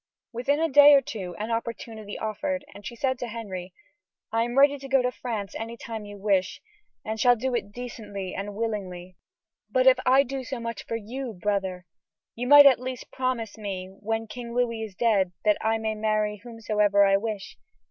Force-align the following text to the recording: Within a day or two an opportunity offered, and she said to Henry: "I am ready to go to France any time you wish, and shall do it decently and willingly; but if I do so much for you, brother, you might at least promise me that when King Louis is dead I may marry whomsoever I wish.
Within 0.33 0.59
a 0.59 0.67
day 0.67 0.95
or 0.95 1.01
two 1.03 1.35
an 1.37 1.51
opportunity 1.51 2.17
offered, 2.17 2.65
and 2.73 2.87
she 2.87 2.95
said 2.95 3.19
to 3.19 3.27
Henry: 3.27 3.71
"I 4.31 4.41
am 4.41 4.57
ready 4.57 4.79
to 4.79 4.87
go 4.87 5.03
to 5.03 5.11
France 5.11 5.53
any 5.53 5.77
time 5.77 6.05
you 6.05 6.17
wish, 6.17 6.59
and 7.05 7.19
shall 7.19 7.35
do 7.35 7.53
it 7.53 7.71
decently 7.71 8.33
and 8.33 8.55
willingly; 8.55 9.15
but 9.69 9.85
if 9.85 9.99
I 10.03 10.23
do 10.23 10.43
so 10.43 10.59
much 10.59 10.87
for 10.87 10.95
you, 10.95 11.33
brother, 11.39 11.85
you 12.33 12.47
might 12.47 12.65
at 12.65 12.79
least 12.79 13.11
promise 13.11 13.59
me 13.59 13.89
that 13.89 14.01
when 14.03 14.25
King 14.25 14.55
Louis 14.55 14.81
is 14.81 14.95
dead 14.95 15.33
I 15.61 15.77
may 15.77 15.93
marry 15.93 16.37
whomsoever 16.37 17.05
I 17.05 17.17
wish. 17.17 17.59